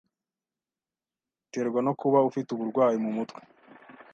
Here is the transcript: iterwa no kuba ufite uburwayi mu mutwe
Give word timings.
iterwa 1.45 1.79
no 1.85 1.93
kuba 1.99 2.25
ufite 2.29 2.49
uburwayi 2.51 2.97
mu 3.03 3.11
mutwe 3.17 3.41